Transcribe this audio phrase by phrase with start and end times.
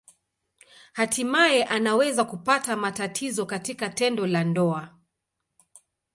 [0.93, 4.97] Hatimaye anaweza kupata matatizo katika tendo la ndoa.